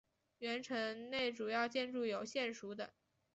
[0.39, 2.89] 原城内主要建筑有县署等。